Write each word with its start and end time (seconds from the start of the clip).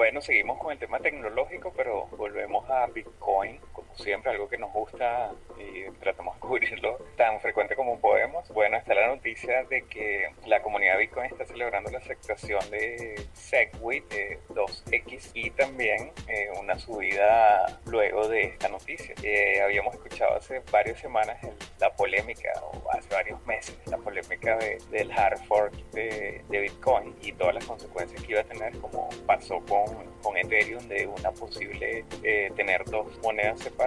Bueno, 0.00 0.22
seguimos 0.22 0.56
con 0.56 0.72
el 0.72 0.78
tema 0.78 0.98
tecnológico, 0.98 1.74
pero 1.76 2.06
volvemos 2.16 2.64
a 2.70 2.86
Bitcoin, 2.86 3.60
siempre, 3.96 4.30
algo 4.32 4.48
que 4.48 4.58
nos 4.58 4.72
gusta 4.72 5.32
y 5.58 5.90
tratamos 6.00 6.34
de 6.34 6.40
cubrirlo 6.40 6.98
tan 7.16 7.40
frecuente 7.40 7.74
como 7.76 7.98
podemos. 8.00 8.48
Bueno, 8.50 8.76
está 8.76 8.94
la 8.94 9.08
noticia 9.08 9.64
de 9.64 9.82
que 9.86 10.30
la 10.46 10.62
comunidad 10.62 10.98
Bitcoin 10.98 11.26
está 11.26 11.44
celebrando 11.44 11.90
la 11.90 11.98
aceptación 11.98 12.60
de 12.70 13.26
Segwit 13.32 14.04
2X 14.48 15.30
y 15.34 15.50
también 15.50 16.12
eh, 16.28 16.48
una 16.60 16.78
subida 16.78 17.80
luego 17.86 18.28
de 18.28 18.42
esta 18.42 18.68
noticia. 18.68 19.14
Eh, 19.22 19.60
habíamos 19.62 19.94
escuchado 19.94 20.36
hace 20.36 20.60
varias 20.70 20.98
semanas 21.00 21.38
la 21.78 21.90
polémica, 21.94 22.50
o 22.62 22.90
hace 22.90 23.08
varios 23.14 23.44
meses, 23.46 23.76
la 23.86 23.96
polémica 23.98 24.56
del 24.90 25.10
hard 25.12 25.38
fork 25.46 25.72
de, 25.92 26.42
de 26.48 26.60
Bitcoin 26.60 27.14
y 27.22 27.32
todas 27.32 27.54
las 27.54 27.64
consecuencias 27.64 28.22
que 28.22 28.32
iba 28.32 28.40
a 28.40 28.44
tener, 28.44 28.78
como 28.78 29.08
pasó 29.26 29.60
con, 29.66 30.04
con 30.22 30.36
Ethereum, 30.36 30.86
de 30.88 31.06
una 31.06 31.32
posible 31.32 32.04
eh, 32.22 32.52
tener 32.56 32.84
dos 32.84 33.06
monedas 33.22 33.60
separadas 33.60 33.79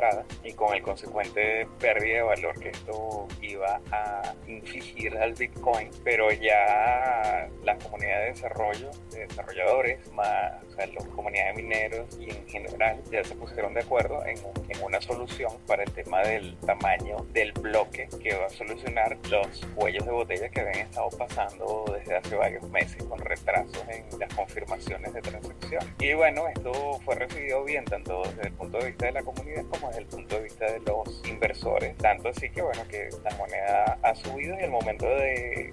y 0.44 0.54
con 0.54 0.74
el 0.74 0.82
consecuente 0.82 1.68
pérdida 1.80 2.16
de 2.16 2.22
valor 2.24 2.60
que 2.60 2.70
esto 2.70 3.28
iba 3.42 3.80
a 3.92 4.34
infligir 4.48 5.16
al 5.18 5.34
Bitcoin, 5.34 5.90
pero 6.04 6.32
ya 6.32 7.48
la 7.64 7.78
comunidad 7.78 8.20
de 8.22 8.26
desarrollo, 8.26 8.90
de 9.12 9.28
desarrolladores, 9.28 10.12
más 10.14 10.64
o 10.64 10.72
sea, 10.76 10.88
la 10.88 11.06
comunidad 11.16 11.54
de 11.54 11.62
mineros 11.62 12.18
y 12.20 12.32
en 12.32 12.48
general 12.48 13.02
ya 13.12 13.24
se 13.24 13.36
pusieron 13.36 13.74
de 13.74 13.82
acuerdo 13.82 14.26
en, 14.26 14.38
en 14.70 14.84
una 14.84 15.00
solución 15.00 15.52
para 15.68 15.84
el 15.84 15.92
tema 15.92 16.22
del 16.22 16.58
tamaño 16.58 17.18
del 17.32 17.52
bloque 17.54 18.10
que 18.22 18.36
va 18.36 18.48
a 18.48 18.50
solucionar 18.50 19.18
los 19.30 19.62
cuellos 19.76 20.06
de 20.06 20.12
botella 20.12 20.50
que 20.50 20.62
habían 20.62 20.88
estado 20.88 21.10
pasando 21.10 21.86
desde 21.94 22.16
hace 22.18 22.36
varios 22.36 22.68
meses 22.70 23.04
con 23.04 23.20
retrasos 23.20 23.84
en 23.90 24.20
las 24.20 24.34
confirmaciones 24.34 25.14
de 25.14 25.22
transacción. 25.22 25.96
Y 26.00 26.14
bueno, 26.14 26.48
esto 26.48 27.00
fue 27.06 27.16
recibido 27.16 27.64
bien 27.64 27.86
tanto 27.86 28.24
desde 28.24 28.48
el 28.48 28.54
punto 28.54 28.80
de 28.80 28.88
vista 28.88 29.06
de 29.06 29.12
la 29.12 29.22
comunidad 29.22 29.64
como 29.70 29.83
desde 29.90 30.02
el 30.02 30.08
punto 30.08 30.36
de 30.36 30.44
vista 30.44 30.66
de 30.66 30.80
los 30.82 31.28
inversores. 31.28 31.98
Tanto 31.98 32.30
así 32.30 32.50
que 32.50 32.62
bueno, 32.62 32.82
que 32.88 33.10
la 33.24 33.36
moneda 33.38 33.98
ha 34.02 34.16
subido 34.16 34.60
y 34.60 34.64
el 34.64 34.72
momento 34.72 35.06
de, 35.06 35.72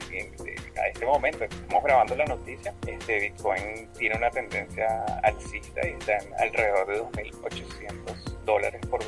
a 0.76 0.88
este 0.88 1.06
momento, 1.06 1.44
estamos 1.44 1.84
grabando 1.84 2.16
la 2.16 2.24
noticia, 2.24 2.74
este 2.86 3.20
Bitcoin 3.20 3.88
tiene 3.98 4.16
una 4.16 4.30
tendencia 4.30 5.04
alcista 5.22 5.86
y 5.86 5.92
está 5.92 6.18
en 6.18 6.34
alrededor 6.38 6.86
de 6.86 7.02
2.800 7.02 8.44
dólares 8.44 8.80
por 8.86 8.99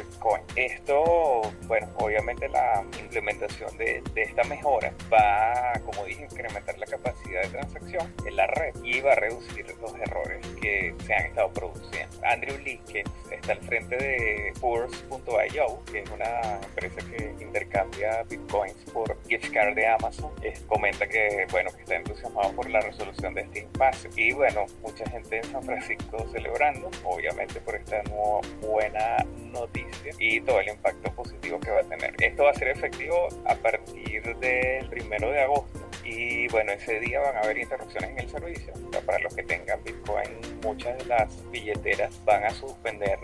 Esto, 0.57 1.43
bueno, 1.67 1.89
obviamente 1.99 2.49
la 2.49 2.85
implementación 3.01 3.77
de, 3.79 4.03
de, 4.15 4.23
esta 4.23 4.45
mejora 4.45 4.93
va, 5.13 5.73
como 5.85 6.05
dije, 6.05 6.25
incrementar 6.31 6.79
la 6.79 6.87
capacidad 6.87 7.43
de 7.43 7.49
transacción 7.49 8.15
en 8.27 8.37
la 8.37 8.47
red 8.47 8.75
y 8.85 9.01
va 9.01 9.13
a 9.13 9.17
reducir 9.17 9.67
los 9.81 9.95
errores 9.95 10.47
que 10.61 10.95
se 11.05 11.15
han 11.15 11.27
estado 11.27 11.53
produciendo. 11.53 12.17
Andrew 12.25 12.57
Lee, 12.59 12.81
que 12.91 13.03
está 13.31 13.53
al 13.53 13.61
frente 13.61 13.97
de 13.97 14.53
Force.io, 14.61 15.85
que 15.91 16.01
es 16.01 16.11
una 16.11 16.61
empresa 16.63 17.01
que 17.11 17.35
intercambia 17.43 18.23
bitcoins 18.25 18.77
por 18.93 19.17
gift 19.29 19.53
card 19.53 19.75
de 19.75 19.87
Amazon, 19.87 20.33
comenta 20.67 21.07
que, 21.09 21.47
bueno, 21.51 21.71
que 21.75 21.83
está 21.83 21.97
entusiasmado 21.97 22.53
por 22.53 22.69
la 22.69 22.81
resolución 22.81 23.35
de 23.35 23.43
este 23.43 23.61
impasse. 23.61 24.09
Y 24.17 24.33
bueno, 24.33 24.67
mucha 24.83 25.09
gente 25.11 25.39
en 25.39 25.45
San 25.45 25.63
Francisco 25.63 26.27
celebrando, 26.33 26.91
obviamente 27.05 27.61
por 27.61 27.75
esta 27.75 28.03
nueva 28.05 28.41
buena 28.61 29.17
noticia 29.53 29.92
y 30.19 30.41
todo 30.41 30.61
el 30.61 30.69
impacto 30.69 31.13
positivo 31.15 31.61
que 31.61 31.71
va 31.71 31.81
a 31.81 31.85
tener. 31.85 32.15
Esto 32.21 32.45
va 32.45 32.51
a 32.51 32.55
ser 32.55 32.69
efectivo 32.69 33.29
a 33.47 33.55
partir 33.57 34.37
del 34.39 34.89
primero 34.89 35.31
de 35.31 35.43
agosto 35.43 35.81
y 36.05 36.49
bueno, 36.49 36.73
ese 36.73 36.99
día 37.01 37.21
van 37.21 37.37
a 37.37 37.41
haber 37.41 37.59
interrupciones 37.59 38.11
en 38.11 38.19
el 38.19 38.29
servicio. 38.29 38.73
para 39.07 39.19
los 39.21 39.35
que 39.35 39.43
tengan 39.43 39.83
Bitcoin, 39.85 40.31
muchas 40.63 40.99
de 40.99 41.05
las 41.07 41.51
billeteras 41.51 42.25
van 42.25 42.45
a 42.45 42.51
suspender 42.51 43.19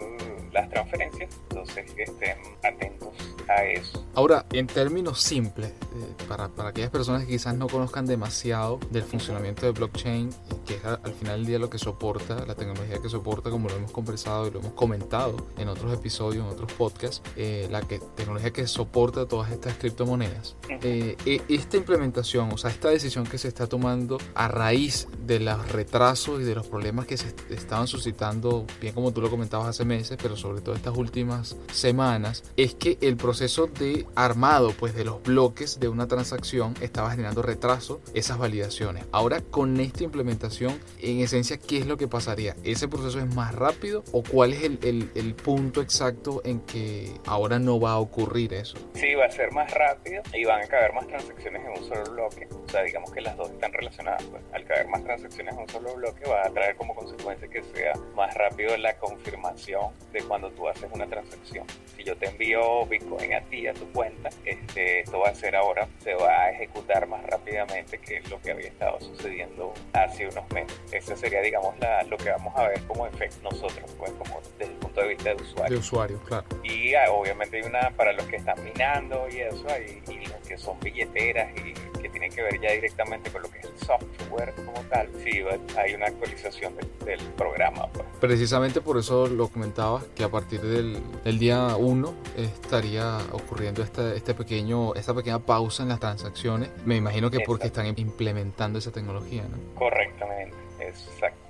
las 0.59 0.69
transferencias, 0.71 1.31
entonces 1.49 1.87
estén 1.97 2.39
atentos 2.65 3.09
a 3.49 3.65
eso. 3.65 4.05
Ahora, 4.15 4.45
en 4.53 4.67
términos 4.67 5.21
simples, 5.21 5.69
eh, 5.69 6.25
para, 6.29 6.49
para, 6.49 6.71
aquellas 6.71 6.91
personas 6.91 7.23
que 7.23 7.29
quizás 7.29 7.55
no 7.55 7.69
conozcan 7.69 8.05
demasiado 8.05 8.81
del 8.91 9.05
funcionamiento 9.05 9.67
de 9.67 9.73
blockchain, 9.73 10.31
que 10.67 10.75
es 10.75 10.85
al 10.85 11.13
final 11.15 11.37
del 11.37 11.47
día 11.47 11.59
lo 11.59 11.71
que 11.71 11.79
soporta, 11.79 12.45
la 12.45 12.55
tecnología 12.55 12.99
que 13.01 13.09
soporta, 13.09 13.51
como 13.51 13.69
lo 13.69 13.77
hemos 13.77 13.93
conversado 13.93 14.49
y 14.49 14.51
lo 14.51 14.59
hemos 14.59 14.73
comentado 14.73 15.37
en 15.57 15.69
otros 15.69 15.93
episodios, 15.95 16.45
en 16.45 16.51
otros 16.51 16.73
podcasts, 16.73 17.23
eh, 17.37 17.69
la 17.71 17.83
que, 17.83 18.01
tecnología 18.17 18.51
que 18.51 18.67
soporta 18.67 19.27
todas 19.27 19.53
estas 19.53 19.75
criptomonedas. 19.75 20.57
Eh, 20.69 21.17
e, 21.25 21.41
esta 21.49 21.77
implementación, 21.77 22.53
o 22.53 22.59
sea, 22.59 22.71
esta 22.71 22.91
decisión 22.91 23.25
que 23.25 23.39
se 23.39 23.49
está 23.49 23.67
tomando 23.67 24.19
a 24.35 24.49
raíz 24.49 25.07
de 25.25 25.39
los 25.41 25.71
retrasos 25.71 26.41
y 26.41 26.45
de 26.45 26.55
los 26.55 26.67
problemas 26.67 27.07
que 27.07 27.17
se 27.17 27.35
estaban 27.51 27.87
suscitando, 27.87 28.67
bien 28.81 28.95
como 28.95 29.13
tú 29.13 29.21
lo 29.21 29.31
comentabas 29.31 29.69
hace 29.69 29.85
meses, 29.85 30.19
pero 30.21 30.37
sobre 30.37 30.48
todo 30.61 30.75
estas 30.75 30.97
últimas 30.97 31.57
semanas, 31.73 32.45
es 32.57 32.75
que 32.75 32.99
el 33.01 33.17
proceso 33.17 33.67
de 33.67 34.07
armado 34.15 34.73
pues 34.79 34.95
de 34.95 35.05
los 35.05 35.23
bloques 35.23 35.81
de 35.81 35.89
una 35.89 36.09
transacción 36.09 36.75
estaba 36.81 37.11
generando 37.11 37.43
retraso 37.43 38.01
esas 38.15 38.39
validaciones. 38.39 39.05
Ahora 39.13 39.41
con 39.41 39.79
esta 39.81 40.05
implementación, 40.05 40.79
en 41.01 41.21
esencia, 41.21 41.59
¿qué 41.59 41.79
es 41.79 41.87
lo 41.87 41.97
que 41.97 42.09
pasaría? 42.09 42.57
¿Ese 42.65 42.89
proceso 42.89 43.19
es 43.19 43.35
más 43.35 43.55
rápido 43.55 44.05
o 44.13 44.23
cuál 44.23 44.53
es 44.53 44.63
el, 44.63 44.79
el, 44.83 45.11
el 45.15 45.35
punto 45.35 45.81
exacto 45.81 46.43
en 46.45 46.61
que 46.61 47.13
ahora 47.27 47.59
no 47.59 47.81
va 47.81 47.93
a 47.93 47.99
ocurrir 47.99 48.55
eso? 48.55 48.77
Sí, 48.95 49.15
va 49.15 49.27
a 49.27 49.31
ser 49.31 49.53
más 49.53 49.71
rápido 49.73 50.23
y 50.33 50.45
van 50.45 50.63
a 50.63 50.67
caber 50.67 50.93
más 50.93 51.07
transacciones 51.07 51.63
en 51.65 51.83
un 51.83 51.89
solo 51.89 52.13
bloque. 52.13 52.49
O 52.51 52.71
sea, 52.71 52.83
digamos 52.83 53.11
que 53.13 53.21
las 53.21 53.37
dos 53.37 53.51
están 53.51 53.73
relacionadas. 53.73 54.23
Pues. 54.25 54.43
Al 54.53 54.65
caber 54.65 54.89
más 54.89 55.05
transacciones 55.05 55.55
en 55.55 55.61
un 55.61 55.69
solo 55.69 55.95
bloque 55.95 56.29
va 56.29 56.47
a 56.47 56.51
traer 56.51 56.77
como 56.77 56.95
consecuencia 56.95 57.49
que 57.49 57.63
sea 57.63 57.93
más 58.15 58.35
rápido 58.35 58.77
la 58.77 58.97
confirmación 58.99 59.93
de 60.13 60.23
cuando 60.29 60.51
tú 60.51 60.69
haces 60.69 60.89
una 60.93 61.07
transacción. 61.07 61.67
Si 61.97 62.05
yo 62.05 62.17
te 62.17 62.27
envío 62.27 62.87
Bitcoin 62.87 63.35
a 63.35 63.41
ti, 63.43 63.67
a 63.67 63.75
tu 63.75 63.91
cuenta, 63.93 64.29
este, 64.45 65.01
esto 65.01 65.21
va 65.21 65.31
a 65.31 65.35
ser 65.35 65.57
ahora, 65.57 65.89
se 65.99 66.15
va 66.15 66.43
a 66.43 66.51
ejecutar 66.51 67.07
más 67.09 67.25
rápidamente 67.25 67.99
que 67.99 68.21
lo 68.31 68.41
que 68.41 68.53
había 68.53 68.69
estado 68.69 69.01
sucediendo 69.01 69.73
hace 69.93 70.29
unos 70.29 70.49
meses. 70.53 70.79
Eso 70.93 71.17
sería, 71.17 71.41
digamos, 71.41 71.79
la, 71.81 72.03
lo 72.05 72.17
que 72.17 72.31
vamos 72.31 72.55
a 72.57 72.69
ver 72.69 72.81
como 72.83 73.07
efecto 73.07 73.51
nosotros, 73.51 73.91
pues, 73.99 74.13
como 74.13 74.41
desde 74.59 74.73
el 74.73 74.79
punto 74.79 75.01
de 75.01 75.09
vista 75.09 75.35
de 75.35 75.43
usuario. 75.43 75.75
De 75.75 75.81
usuario, 75.81 76.21
claro. 76.25 76.47
Y 76.63 76.95
ah, 76.95 77.11
obviamente 77.11 77.57
hay 77.57 77.63
una 77.65 77.91
para 77.91 78.13
los 78.13 78.27
que 78.27 78.37
están 78.37 78.63
minando 78.63 79.27
y 79.31 79.41
eso, 79.41 79.67
hay, 79.69 80.03
y 80.09 80.27
los 80.27 80.47
que 80.47 80.59
son 80.59 80.79
billeteras 80.81 81.51
y 81.57 81.88
que 81.99 82.09
tienen 82.09 82.31
que 82.31 82.43
ver 82.43 82.61
ya 82.61 82.73
directamente 82.73 83.31
con 83.31 83.43
lo 83.43 83.51
que 83.51 83.59
es 83.59 83.65
el 83.67 83.79
software 83.79 84.55
como 84.65 84.81
tal, 84.91 85.09
sí, 85.25 85.43
hay 85.77 85.95
una 85.95 86.07
actualización 86.07 86.75
del, 87.05 87.19
programa. 87.37 87.89
Pues. 87.93 88.07
Precisamente 88.21 88.81
por 88.81 88.99
eso 88.99 89.27
lo 89.27 89.49
comentaba, 89.49 90.03
que 90.15 90.25
a 90.25 90.29
partir 90.29 90.61
del, 90.61 90.99
del 91.25 91.39
día 91.39 91.77
1 91.77 92.15
estaría 92.37 93.19
ocurriendo 93.33 93.83
este, 93.83 94.17
este 94.17 94.35
pequeño, 94.35 94.95
esta 94.95 95.15
pequeña 95.15 95.39
pausa 95.39 95.83
en 95.83 95.91
las 95.91 96.01
transacciones. 96.01 96.71
Me 96.85 96.97
imagino 96.97 97.31
que 97.31 97.41
porque 97.41 97.69
están 97.69 97.87
implementando 97.97 98.79
esa 98.79 98.93
tecnología, 98.93 99.45
¿no? 99.45 99.57
Correctamente, 99.75 100.57
exacto. 100.81 101.48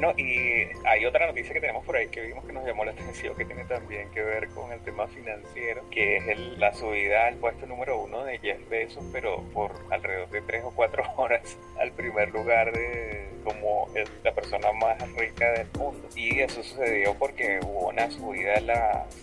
Bueno, 0.00 0.14
y 0.16 0.68
hay 0.86 1.04
otra 1.06 1.26
noticia 1.26 1.52
que 1.52 1.60
tenemos 1.60 1.84
por 1.84 1.96
ahí 1.96 2.06
que 2.06 2.20
vimos 2.20 2.44
que 2.44 2.52
nos 2.52 2.64
llamó 2.64 2.84
la 2.84 2.92
atención, 2.98 3.34
que 3.34 3.44
tiene 3.44 3.64
también 3.64 4.08
que 4.12 4.22
ver 4.22 4.48
con 4.50 4.70
el 4.70 4.78
tema 4.82 5.08
financiero, 5.08 5.82
que 5.90 6.18
es 6.18 6.38
la 6.56 6.72
subida 6.72 7.26
al 7.26 7.34
puesto 7.34 7.66
número 7.66 7.98
uno 7.98 8.22
de 8.22 8.38
Jeff 8.38 8.60
Bezos, 8.68 9.02
pero 9.12 9.42
por 9.52 9.72
alrededor 9.90 10.30
de 10.30 10.40
tres 10.42 10.62
o 10.64 10.70
cuatro 10.70 11.02
horas 11.16 11.58
al 11.80 11.90
primer 11.90 12.30
lugar 12.30 12.70
de 12.70 13.28
como 13.42 13.88
la 14.22 14.32
persona 14.32 14.70
más 14.72 15.00
rica 15.16 15.50
del 15.52 15.66
mundo. 15.76 16.08
Y 16.14 16.38
eso 16.40 16.62
sucedió 16.62 17.14
porque 17.14 17.58
hubo 17.64 17.88
una 17.88 18.08
subida 18.08 18.54
de 18.54 18.60
las 18.60 19.16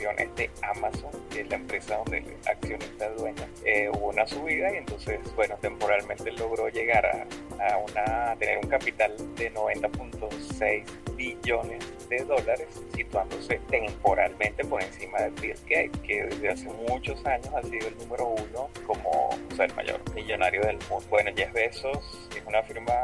acciones 0.00 0.34
de 0.36 0.50
Amazon, 0.62 1.10
que 1.30 1.42
es 1.42 1.48
la 1.48 1.56
empresa 1.56 1.96
donde 1.98 2.18
el 2.18 2.34
accionista 2.48 3.08
dueña. 3.10 3.48
Eh, 3.64 3.90
hubo 3.92 4.08
una 4.08 4.26
subida 4.26 4.72
y 4.72 4.78
entonces, 4.78 5.20
bueno, 5.36 5.56
temporalmente 5.60 6.32
logró 6.32 6.68
llegar 6.68 7.06
a, 7.06 7.76
una, 7.76 8.30
a 8.30 8.36
tener 8.36 8.58
un 8.58 8.70
capital 8.70 9.14
de 9.36 9.50
90 9.50 9.90
6 10.58 10.84
billones 11.20 12.08
de 12.08 12.24
dólares, 12.24 12.66
situándose 12.94 13.60
temporalmente 13.68 14.64
por 14.64 14.82
encima 14.82 15.18
de 15.20 15.30
Bill 15.40 15.54
Gates, 15.68 16.00
que 16.00 16.24
desde 16.24 16.48
hace 16.48 16.68
muchos 16.88 17.24
años 17.26 17.48
ha 17.54 17.62
sido 17.62 17.88
el 17.88 17.98
número 17.98 18.28
uno 18.28 18.70
como 18.86 19.10
o 19.30 19.62
el 19.62 19.74
mayor 19.74 20.00
millonario 20.14 20.62
del 20.62 20.78
mundo. 20.88 21.04
Bueno, 21.10 21.30
Jeff 21.36 21.52
Bezos 21.52 22.28
es 22.34 22.42
una 22.46 22.62
firma, 22.62 22.94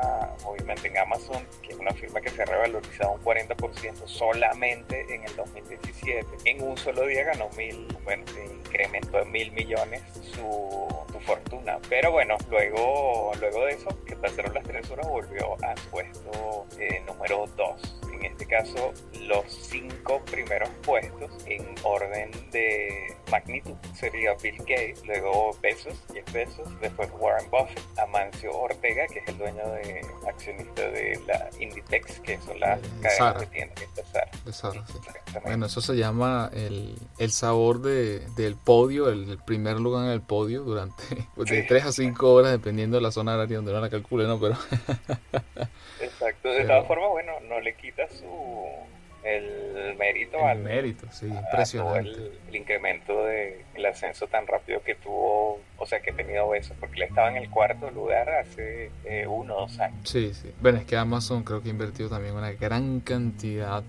obviamente 0.45 0.89
en 0.89 0.97
Amazon, 0.97 1.47
que 1.63 1.73
es 1.73 1.79
una 1.79 1.93
firma 1.93 2.21
que 2.23 2.31
se 2.31 2.43
ha 2.43 2.47
revalorizado 2.47 3.13
un 3.13 3.23
40% 3.23 4.07
solamente 4.07 5.05
en 5.15 5.23
el 5.25 5.37
2017. 5.37 6.27
En 6.47 6.63
un 6.63 6.77
solo 6.79 7.07
día 7.07 7.25
ganó 7.25 7.51
mil, 7.51 7.87
bueno, 8.05 8.25
se 8.29 8.45
incrementó 8.47 9.21
en 9.21 9.31
mil 9.31 9.53
millones 9.53 10.03
su, 10.23 11.05
su 11.13 11.21
fortuna. 11.21 11.79
Pero 11.91 12.13
bueno, 12.13 12.37
luego, 12.51 13.33
luego 13.39 13.67
de 13.67 13.73
eso, 13.73 13.89
que 14.07 14.17
pasaron 14.17 14.55
las 14.55 14.65
tres 14.65 14.91
horas, 14.91 15.07
volvió 15.07 15.55
a 15.63 15.77
su 15.77 15.91
puesto 15.91 16.67
eh, 16.79 17.03
número 17.07 17.47
2. 17.57 17.66
Este 18.49 18.57
caso, 18.59 18.93
los 19.23 19.45
cinco 19.47 20.23
primeros 20.25 20.69
puestos 20.85 21.31
en 21.47 21.75
orden 21.83 22.31
de 22.51 23.15
magnitud. 23.31 23.75
Sería 23.95 24.35
Bill 24.43 24.59
Gates, 24.59 25.05
luego 25.07 25.57
Bezos, 25.63 26.03
Jeff 26.13 26.33
Bezos, 26.33 26.69
después 26.81 27.09
Warren 27.19 27.51
Buffett, 27.51 27.81
Amancio 27.99 28.53
Ortega, 28.53 29.07
que 29.09 29.21
es 29.21 29.29
el 29.29 29.39
dueño 29.39 29.67
de 29.73 30.01
accionista 30.29 30.83
de 30.89 31.21
la 31.27 31.49
Inditex, 31.59 32.21
que 32.21 32.39
son 32.39 32.59
las 32.61 32.81
cadenas 33.01 33.41
de 33.41 33.47
tiendas 33.47 33.95
de 33.95 34.03
Zara. 34.05 34.31
De 34.45 34.53
Zara 34.53 34.87
sí. 34.87 34.99
Bueno, 35.45 35.67
eso 35.67 35.81
se 35.81 35.95
llama 35.97 36.51
el, 36.55 36.97
el 37.19 37.31
sabor 37.31 37.81
de, 37.81 38.21
del 38.37 38.57
podio, 38.57 39.09
el, 39.09 39.39
primer 39.45 39.79
lugar 39.81 40.07
en 40.07 40.13
el 40.13 40.23
podio 40.23 40.63
durante 40.63 41.03
de 41.37 41.63
3 41.63 41.87
a 41.87 41.93
5 41.93 42.33
horas, 42.33 42.53
dependiendo 42.53 42.97
de 42.97 43.03
la 43.03 43.11
zona 43.11 43.35
área 43.35 43.57
donde 43.57 43.73
no 43.73 43.81
la 43.81 43.91
calcule, 43.91 44.27
¿no? 44.27 44.41
Pero... 44.41 44.57
Exacto, 46.01 46.49
de 46.49 46.65
todas 46.67 46.87
formas, 46.87 47.11
bueno, 47.11 47.33
no 47.49 47.61
le 47.61 47.75
quita 47.75 48.09
su 48.09 48.67
el 49.27 49.95
mérito 49.97 50.39
el 50.49 50.59
mérito, 50.59 51.07
sí, 51.11 51.27
impresionante. 51.27 52.11
el, 52.11 52.57
incremento 52.57 53.25
de 53.25 53.65
el 53.75 53.87
ascenso 53.87 54.27
tan 54.29 54.47
rápido 54.47 54.83
que 54.83 54.95
tuvo, 54.95 55.61
o 55.79 55.87
sea, 55.87 56.01
que 56.01 56.13
tenido 56.13 56.55
eso, 56.55 56.75
porque 56.81 57.01
le 57.01 57.05
estaba 57.07 57.31
en 57.31 57.37
el 57.37 57.51
cuarto 57.51 57.91
lugar 57.91 58.29
hace 58.29 58.91
eh, 59.05 59.27
uno 59.27 59.57
o 59.57 59.61
dos 59.63 59.79
años. 59.79 59.99
Sí, 60.05 60.33
sí. 60.35 60.51
Bueno, 60.61 60.79
es 60.79 60.85
que 60.85 60.97
Amazon 60.97 61.45
creo 61.45 61.63
que 61.63 61.69
ha 61.69 61.73
invertido 61.73 62.09
también 62.09 62.35
una 62.35 62.53
gran 62.53 63.01
cantidad 63.01 63.83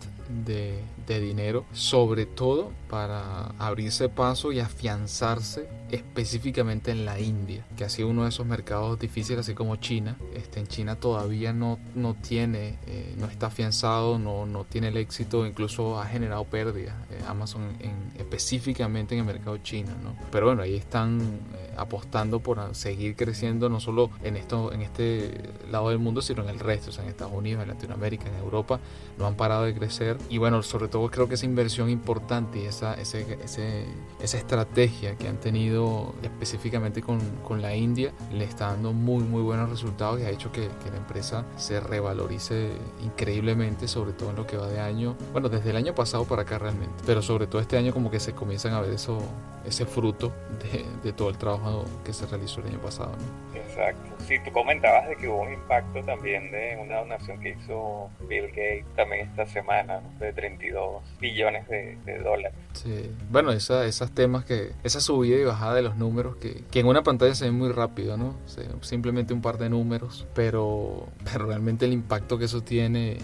de, 0.45 0.80
de 1.07 1.19
dinero, 1.19 1.66
sobre 1.72 2.25
todo 2.25 2.72
para 2.89 3.48
abrirse 3.57 4.10
paso 4.10 4.51
y 4.51 4.60
afianzarse 4.60 5.68
específicamente 5.92 6.92
en 6.92 7.06
la 7.06 7.19
India, 7.19 7.66
que 7.78 7.86
ha 7.86 7.90
sido 7.90 8.10
uno 8.10 8.24
de 8.24 8.30
esos 8.30 8.45
mercados 8.45 9.00
difíciles, 9.00 9.40
así 9.40 9.54
como 9.54 9.78
China. 9.78 10.18
Este, 10.36 10.60
en 10.60 10.68
China 10.68 10.95
todavía 10.98 11.54
no, 11.54 11.80
no 11.95 12.13
tiene, 12.13 12.78
eh, 12.88 13.13
no 13.18 13.28
está 13.28 13.48
afianzado, 13.48 14.19
no, 14.19 14.45
no 14.45 14.66
tiene 14.66 14.90
el 14.90 14.98
éxito, 14.98 15.45
incluso 15.45 16.00
ha 16.00 16.06
generado 16.06 16.44
pérdidas. 16.45 16.95
Eh, 17.12 17.22
Amazon 17.28 17.75
en, 17.80 18.12
específicamente 18.19 19.16
en 19.16 19.22
el 19.22 19.25
mercado 19.25 19.57
chino, 19.60 19.92
¿no? 20.04 20.16
Pero 20.31 20.48
bueno, 20.48 20.62
ahí 20.62 20.75
están 20.75 21.22
eh, 21.22 21.67
apostando 21.77 22.39
por 22.39 22.75
seguir 22.75 23.15
creciendo 23.15 23.69
no 23.69 23.79
solo 23.79 24.09
en 24.24 24.38
esto, 24.38 24.71
en 24.74 24.81
este 24.81 25.51
lado 25.71 25.89
del 25.89 26.00
mundo, 26.00 26.21
sino 26.21 26.44
en 26.44 26.50
el 26.50 26.59
resto, 26.59 26.89
o 26.89 26.94
sea, 26.94 27.03
en 27.03 27.09
Estados 27.09 27.33
Unidos, 27.33 27.63
en 27.63 27.69
Latinoamérica, 27.69 28.27
en 28.27 28.35
Europa, 28.35 28.79
no 29.18 29.25
han 29.25 29.35
parado 29.35 29.63
de 29.63 29.74
crecer. 29.74 30.18
Y 30.29 30.38
bueno, 30.38 30.62
sobre 30.63 30.88
todo 30.88 31.09
creo 31.09 31.27
que 31.27 31.35
esa 31.35 31.45
inversión 31.45 31.89
importante 31.89 32.59
y 32.59 32.65
esa, 32.65 32.94
ese, 32.95 33.38
ese, 33.44 33.85
esa 34.21 34.38
estrategia 34.38 35.15
que 35.15 35.27
han 35.27 35.38
tenido 35.38 36.13
específicamente 36.24 37.01
con, 37.01 37.19
con, 37.44 37.62
la 37.62 37.75
India 37.75 38.13
le 38.31 38.44
está 38.44 38.68
dando 38.68 38.94
muy 38.94 39.23
muy 39.23 39.41
buenos 39.41 39.69
resultados 39.69 40.19
y 40.19 40.23
ha 40.23 40.30
hecho 40.30 40.51
que, 40.51 40.69
que, 40.83 40.91
la 40.91 40.97
empresa 40.97 41.44
se 41.57 41.80
revalorice 41.80 42.71
increíblemente, 43.03 43.88
sobre 43.88 44.13
todo 44.13 44.30
en 44.30 44.35
lo 44.35 44.45
que 44.45 44.57
va 44.57 44.68
de 44.68 44.80
año, 44.80 45.15
bueno, 45.31 45.50
desde 45.50 45.71
el 45.71 45.75
año 45.75 45.95
pasado 45.95 46.25
para 46.25 46.44
acá 46.44 46.59
realmente, 46.59 47.03
pero 47.06 47.21
sobre 47.21 47.47
todo 47.47 47.62
este 47.62 47.77
año 47.77 47.94
como 47.94 48.12
que 48.12 48.19
se 48.19 48.33
comienzan 48.33 48.73
a 48.73 48.81
ver 48.81 48.94
eso, 48.94 49.18
ese 49.65 49.85
fruto 49.85 50.31
de, 50.62 50.85
de 51.03 51.13
todo 51.13 51.30
el 51.30 51.38
trabajo 51.38 51.67
que 52.04 52.14
se 52.14 52.25
realizó 52.25 52.62
el 52.62 52.68
año 52.68 52.80
pasado. 52.80 53.12
Exacto. 53.54 54.16
Sí, 54.25 54.36
tú 54.44 54.52
comentabas 54.52 55.08
de 55.08 55.16
que 55.16 55.28
hubo 55.28 55.42
un 55.42 55.54
impacto 55.54 56.02
también 56.04 56.52
de 56.52 56.78
una 56.81 56.98
donación 56.98 57.40
que 57.40 57.50
hizo 57.50 58.10
Bill 58.28 58.48
Gates 58.48 58.86
también 58.96 59.28
esta 59.30 59.46
semana, 59.46 60.02
de 60.19 60.34
32 60.34 61.04
billones 61.19 61.68
de, 61.68 61.98
dólares. 62.24 62.58
Sí, 62.74 63.12
bueno, 63.30 63.52
esa, 63.52 63.86
esos 63.86 64.12
temas 64.12 64.46
que, 64.46 64.72
esa 64.84 65.00
subida 65.00 65.38
y 65.38 65.44
bajada 65.44 65.75
de 65.75 65.81
los 65.84 65.96
números 65.96 66.38
que, 66.38 66.64
que 66.72 66.80
en 66.80 66.88
una 66.88 67.04
pantalla 67.04 67.36
se 67.36 67.46
ve 67.46 67.52
muy 67.52 67.72
rápido, 67.72 68.18
¿no? 68.18 68.36
simplemente 68.81 69.34
un 69.34 69.42
par 69.42 69.58
de 69.58 69.69
números, 69.69 70.28
pero, 70.34 71.08
pero 71.31 71.46
realmente 71.46 71.86
el 71.86 71.94
impacto 71.94 72.38
que 72.38 72.46
eso 72.46 72.62
tiene 72.62 73.18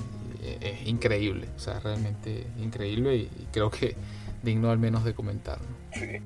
eh, 0.44 0.58
es 0.62 0.88
increíble, 0.88 1.48
o 1.56 1.60
sea, 1.60 1.80
realmente 1.80 2.46
increíble 2.60 3.16
y, 3.16 3.30
creo 3.52 3.70
que 3.70 3.96
digno 4.42 4.70
al 4.72 4.80
menos 4.80 5.04
de 5.04 5.14
comentar. 5.14 5.60
¿no? 5.62 6.00
Sí. 6.00 6.20